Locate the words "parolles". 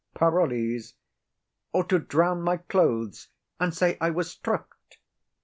0.15-0.95